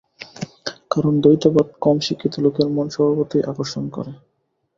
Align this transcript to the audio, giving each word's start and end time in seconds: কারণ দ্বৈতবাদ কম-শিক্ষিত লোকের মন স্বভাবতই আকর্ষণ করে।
কারণ 0.91 1.13
দ্বৈতবাদ 1.23 1.67
কম-শিক্ষিত 1.81 2.33
লোকের 2.39 2.67
মন 2.75 2.87
স্বভাবতই 2.89 3.47
আকর্ষণ 3.51 3.83
করে। 3.95 4.11